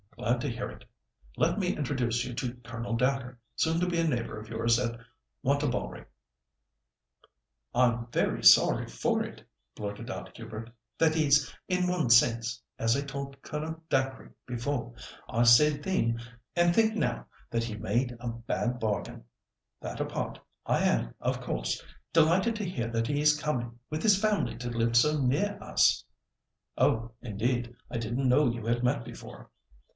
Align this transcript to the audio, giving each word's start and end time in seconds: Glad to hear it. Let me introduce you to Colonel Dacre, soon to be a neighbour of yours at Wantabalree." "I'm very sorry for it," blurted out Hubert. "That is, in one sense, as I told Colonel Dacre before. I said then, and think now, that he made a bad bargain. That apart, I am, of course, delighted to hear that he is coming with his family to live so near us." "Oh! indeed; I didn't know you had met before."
Glad 0.17 0.41
to 0.41 0.49
hear 0.49 0.69
it. 0.69 0.85
Let 1.37 1.57
me 1.59 1.75
introduce 1.75 2.25
you 2.25 2.33
to 2.35 2.53
Colonel 2.63 2.95
Dacre, 2.95 3.39
soon 3.55 3.79
to 3.79 3.87
be 3.87 3.99
a 3.99 4.07
neighbour 4.07 4.39
of 4.39 4.49
yours 4.49 4.77
at 4.79 4.99
Wantabalree." 5.43 6.05
"I'm 7.73 8.07
very 8.11 8.43
sorry 8.43 8.87
for 8.87 9.23
it," 9.23 9.43
blurted 9.75 10.09
out 10.11 10.35
Hubert. 10.37 10.71
"That 10.97 11.15
is, 11.15 11.51
in 11.67 11.87
one 11.87 12.09
sense, 12.09 12.61
as 12.79 12.95
I 12.97 13.01
told 13.01 13.41
Colonel 13.41 13.83
Dacre 13.89 14.33
before. 14.47 14.93
I 15.29 15.43
said 15.43 15.83
then, 15.83 16.19
and 16.55 16.73
think 16.73 16.95
now, 16.95 17.27
that 17.49 17.63
he 17.63 17.75
made 17.75 18.15
a 18.19 18.27
bad 18.29 18.79
bargain. 18.79 19.23
That 19.81 19.99
apart, 19.99 20.39
I 20.65 20.83
am, 20.83 21.13
of 21.19 21.41
course, 21.41 21.81
delighted 22.13 22.55
to 22.57 22.65
hear 22.69 22.87
that 22.89 23.07
he 23.07 23.21
is 23.21 23.39
coming 23.39 23.79
with 23.89 24.01
his 24.03 24.19
family 24.21 24.55
to 24.57 24.69
live 24.69 24.95
so 24.95 25.19
near 25.19 25.59
us." 25.61 26.03
"Oh! 26.77 27.11
indeed; 27.21 27.75
I 27.91 27.97
didn't 27.97 28.27
know 28.29 28.49
you 28.49 28.65
had 28.65 28.83
met 28.83 29.03
before." 29.03 29.49